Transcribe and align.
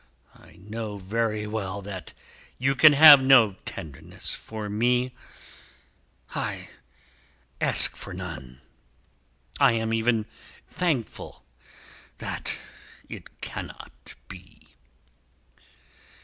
I 0.33 0.53
know 0.55 0.97
very 0.97 1.45
well 1.45 1.83
that 1.83 2.13
you 2.57 2.73
can 2.73 2.93
have 2.93 3.21
no 3.21 3.51
tenderness 3.65 4.31
for 4.31 4.67
me; 4.67 5.13
I 6.33 6.69
ask 7.61 7.95
for 7.95 8.11
none; 8.11 8.61
I 9.59 9.73
am 9.73 9.93
even 9.93 10.25
thankful 10.67 11.45
that 12.17 12.51
it 13.09 13.41
cannot 13.41 14.15
be." 14.27 14.69